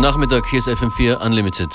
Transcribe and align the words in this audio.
Guten 0.00 0.14
Nachmittag, 0.14 0.46
here's 0.46 0.64
FM4 0.66 1.18
Unlimited. 1.20 1.68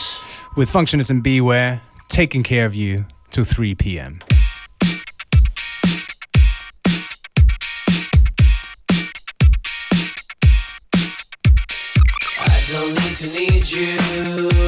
With 0.56 0.68
Functionist 0.68 1.12
and 1.12 1.22
Beware 1.22 1.84
taking 2.08 2.42
care 2.42 2.66
of 2.66 2.74
you 2.74 3.06
till 3.30 3.44
3 3.44 3.76
p.m. 3.76 4.20
I 12.40 12.64
don't 12.72 12.96
need 12.96 13.16
to 13.16 13.28
need 13.32 13.70
you. 13.70 14.65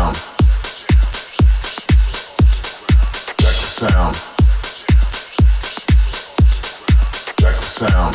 sound. 0.00 0.16
Check 3.38 3.56
the 3.56 3.68
sound. 3.80 4.14
Check 7.38 7.56
the 7.56 7.62
sound. 7.62 8.14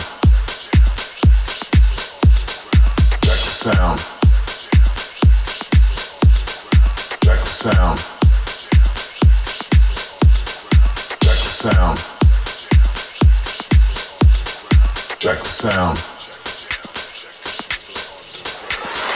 Check 3.21 3.39
the 3.39 3.49
sound. 3.49 3.99
Check 7.21 7.39
the 7.39 7.49
sound. 7.49 7.99
Check 11.21 11.39
the 11.39 11.49
sound. 11.61 11.97
Check 15.19 15.39
the 15.39 15.45
sound. 15.45 16.14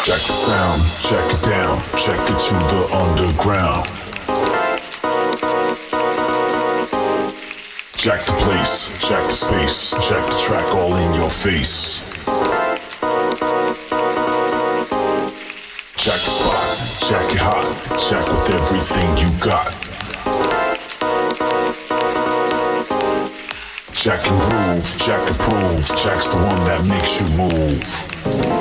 Check 0.10 0.26
the 0.26 0.34
sound, 0.34 0.82
check 1.04 1.34
it 1.34 1.44
down, 1.44 1.80
check 2.00 2.20
it 2.32 2.40
to 2.40 2.56
the 2.74 2.82
underground. 2.96 3.86
Check 7.96 8.26
the 8.26 8.34
place, 8.42 8.90
check 9.08 9.24
the 9.30 9.36
space, 9.36 9.92
check 10.02 10.26
the 10.26 10.38
track 10.40 10.66
all 10.74 10.96
in 10.96 11.14
your 11.14 11.30
face. 11.30 12.02
Check 15.96 16.20
the 16.26 16.32
spot, 16.40 16.66
check 17.08 17.32
it 17.32 17.38
hot, 17.38 17.66
check 18.00 18.26
with 18.26 18.50
everything 18.50 19.16
you 19.16 19.30
got. 19.40 19.72
Check 23.94 24.26
and 24.26 24.42
groove, 24.42 24.98
check 24.98 25.30
and 25.30 25.38
prove, 25.38 25.88
check's 25.96 26.30
the 26.30 26.38
one 26.38 26.64
that 26.66 26.84
makes 26.88 27.20
you 27.22 27.28
move. 27.38 28.59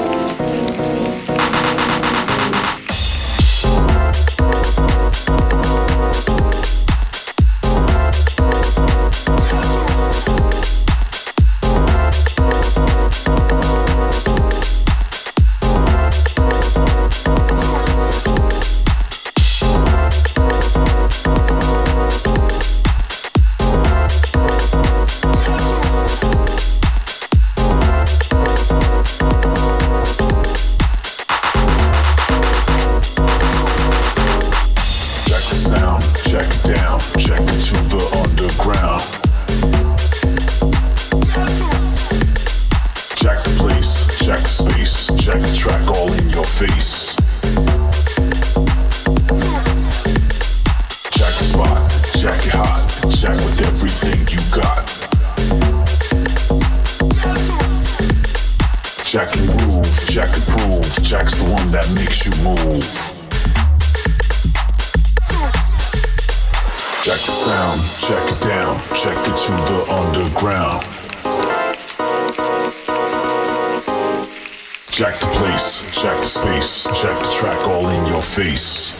Space, 76.40 76.84
check 77.00 77.18
the 77.18 77.30
track 77.32 77.66
all 77.66 77.88
in 77.88 78.06
your 78.06 78.22
face. 78.22 78.92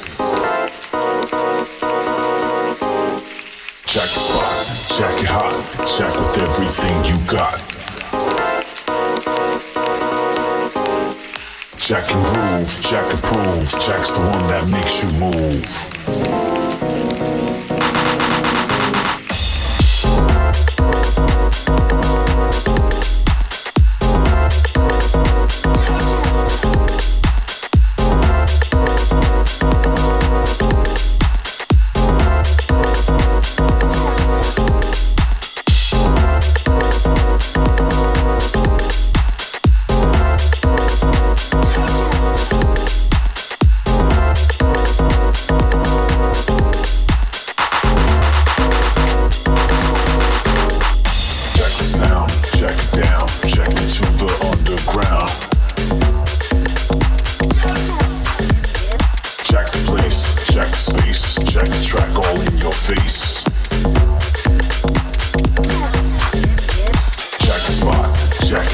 Check 3.86 4.08
the 4.14 4.20
spot, 4.26 4.54
check 4.96 5.22
it 5.22 5.28
hot, 5.28 5.54
check 5.86 6.12
with 6.18 6.36
everything 6.46 6.96
you 7.04 7.16
got. 7.26 7.58
Check 11.78 12.10
and 12.10 12.24
groove, 12.26 12.82
check 12.82 13.06
and 13.14 13.22
prove, 13.22 13.70
check's 13.80 14.12
the 14.12 14.20
one 14.20 14.46
that 14.48 14.68
makes 14.68 15.02
you 15.02 15.10
move. 15.18 16.47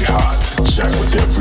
Hot, 0.03 0.39
check 0.65 0.87
with 0.99 1.15
everything 1.15 1.34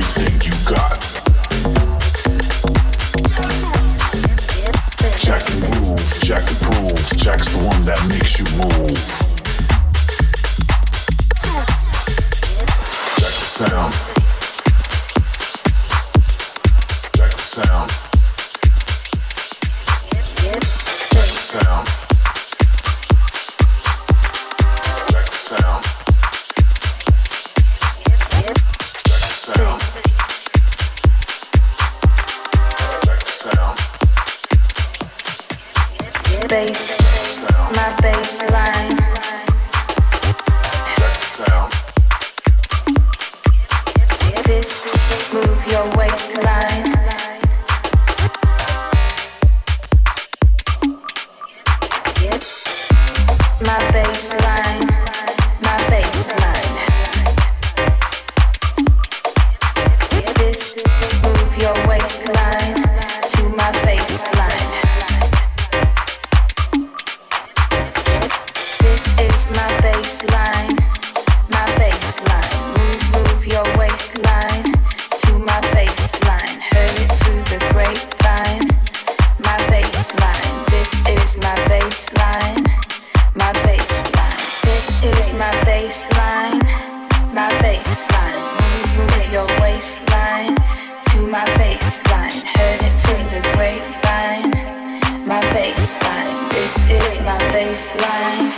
This 96.50 96.76
is 96.90 97.22
my 97.22 97.38
baseline. 97.52 98.50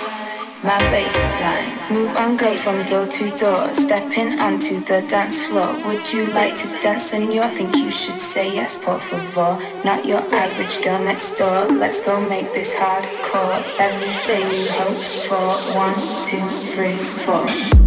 My 0.65 0.81
baseline. 0.91 1.91
Move 1.91 2.17
on, 2.17 2.37
go 2.37 2.57
from 2.57 2.85
door 2.87 3.05
to 3.05 3.31
door. 3.37 3.73
Stepping 3.73 4.39
onto 4.41 4.81
the 4.81 5.05
dance 5.09 5.47
floor. 5.47 5.75
Would 5.87 6.13
you 6.13 6.27
like 6.27 6.57
to 6.57 6.81
dance, 6.81 7.11
senor? 7.11 7.49
Think 7.49 7.77
you 7.77 7.91
should 7.91 8.21
say 8.21 8.53
yes, 8.55 8.83
por 8.85 8.99
favor. 9.01 9.59
Not 9.85 10.05
your 10.05 10.23
average 10.35 10.83
girl 10.83 10.99
next 11.05 11.37
door. 11.39 11.67
Let's 11.67 12.05
go 12.05 12.21
make 12.29 12.53
this 12.53 12.75
hardcore. 12.75 13.63
Everything 13.79 14.49
we 14.49 14.67
hoped 14.69 15.11
for. 15.29 15.47
One, 15.79 15.95
two, 16.27 16.45
three, 16.75 16.97
four. 17.25 17.86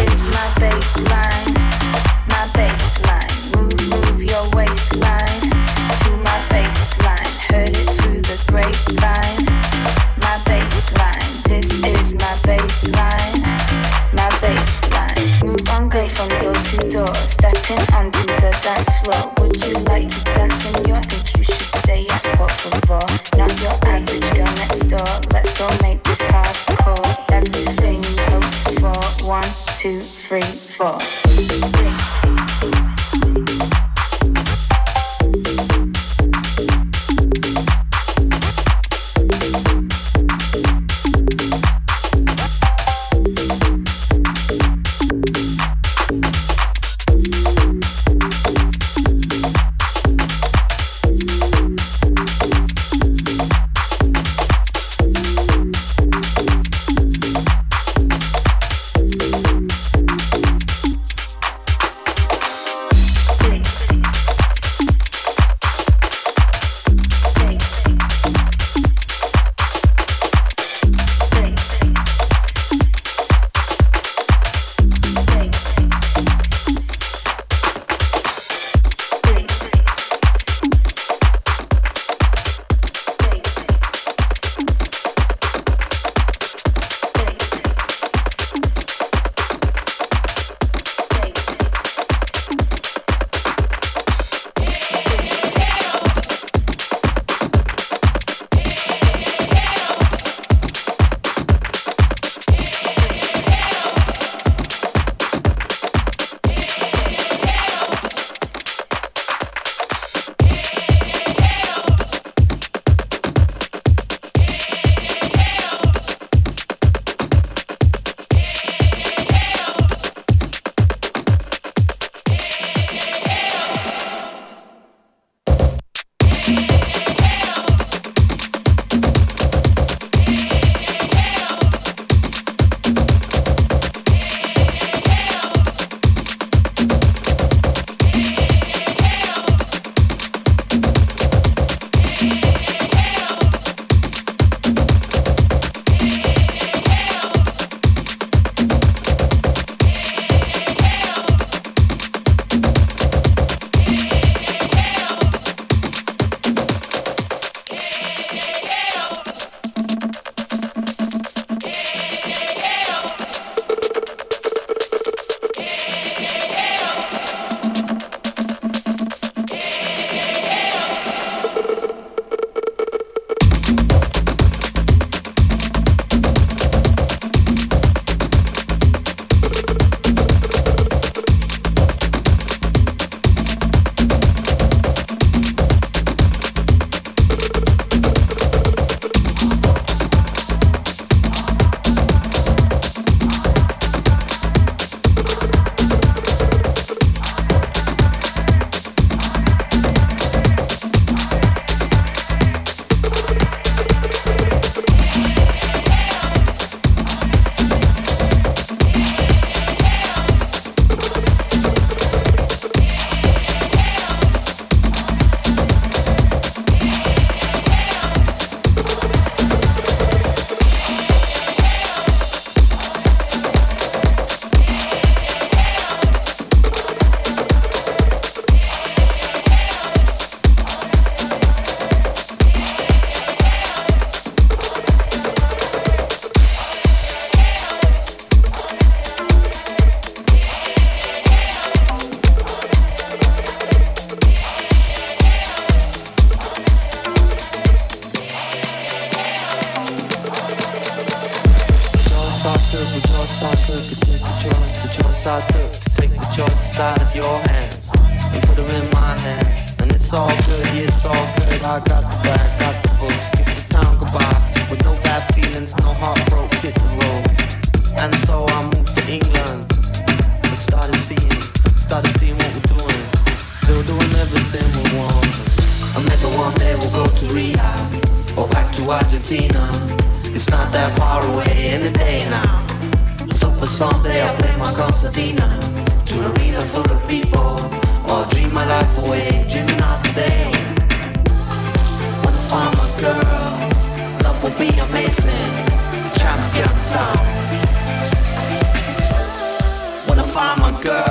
It's 0.00 0.24
my 0.26 0.46
baseline, 0.62 1.54
my 2.28 2.44
baseline. 2.54 3.56
Move, 3.56 3.90
move 3.90 4.22
your 4.22 4.44
waistline. 4.54 5.27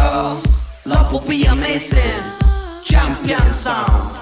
Girl, 0.07 0.41
love 0.85 1.11
will 1.11 1.27
be 1.27 1.45
amazing, 1.45 2.23
champion 2.83 3.51
sound. 3.53 4.16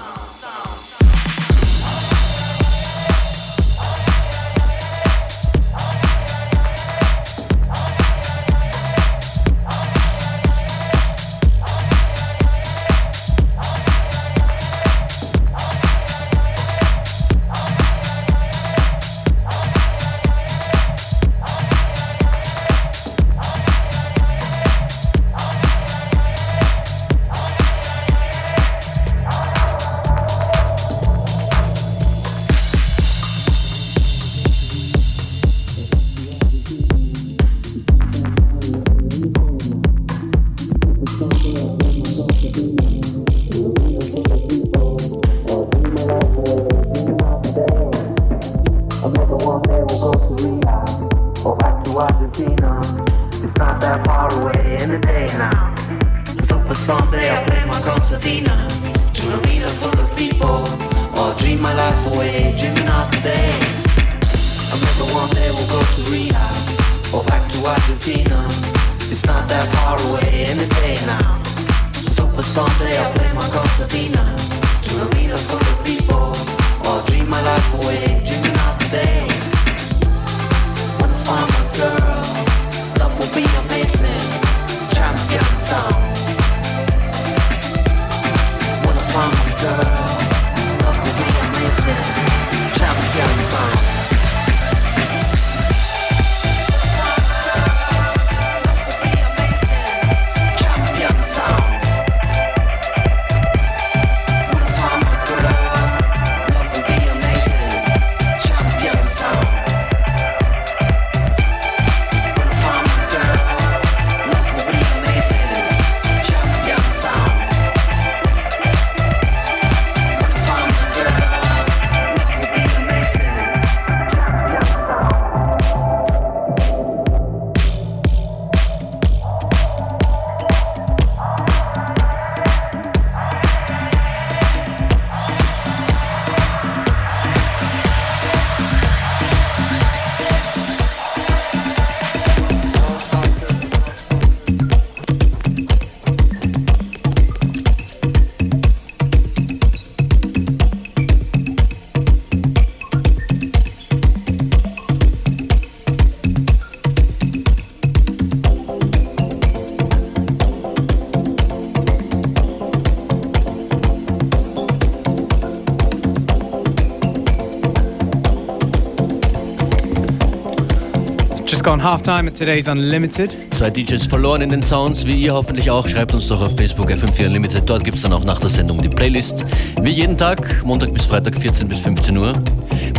Gone 171.66 171.82
half 171.82 172.00
time 172.00 172.28
at 172.28 172.34
today's 172.36 172.68
Unlimited. 172.68 173.34
Zwei 173.52 173.70
DJs 173.70 174.06
verloren 174.06 174.40
in 174.40 174.50
den 174.50 174.62
Sounds, 174.62 175.04
wie 175.04 175.16
ihr 175.16 175.34
hoffentlich 175.34 175.68
auch. 175.68 175.88
Schreibt 175.88 176.14
uns 176.14 176.28
doch 176.28 176.40
auf 176.40 176.56
Facebook 176.56 176.92
FM4 176.92 177.26
Unlimited. 177.26 177.68
Dort 177.68 177.82
gibt 177.82 177.96
es 177.96 178.04
dann 178.04 178.12
auch 178.12 178.24
nach 178.24 178.38
der 178.38 178.50
Sendung 178.50 178.80
die 178.80 178.88
Playlist. 178.88 179.44
Wie 179.82 179.90
jeden 179.90 180.16
Tag, 180.16 180.64
Montag 180.64 180.94
bis 180.94 181.06
Freitag, 181.06 181.36
14 181.36 181.66
bis 181.66 181.80
15 181.80 182.16
Uhr. 182.16 182.34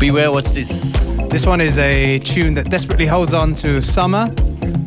Beware, 0.01 0.33
what's 0.33 0.53
this? 0.53 0.91
This 1.29 1.47
one 1.47 1.63
is 1.63 1.77
a 1.77 2.19
tune 2.19 2.55
that 2.55 2.69
desperately 2.69 3.07
holds 3.07 3.33
on 3.33 3.53
to 3.53 3.81
summer. 3.81 4.29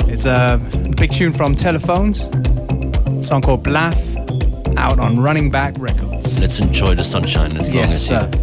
It's 0.06 0.26
a 0.26 0.60
big 0.98 1.12
tune 1.12 1.32
from 1.32 1.54
Telephones. 1.54 2.28
A 3.18 3.22
song 3.22 3.40
called 3.40 3.62
Blaff, 3.62 3.96
out 4.76 4.98
on 4.98 5.18
Running 5.18 5.50
Back 5.50 5.74
Records. 5.78 6.42
Let's 6.42 6.60
enjoy 6.60 6.96
the 6.96 7.04
sunshine 7.04 7.56
as 7.56 7.68
long 7.68 7.76
yes, 7.76 7.94
as 7.94 8.06
sir. 8.06 8.39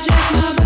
It's 0.00 0.06
the 0.06 0.57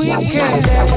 We 0.00 0.06
can 0.06 0.62
dance 0.62 0.89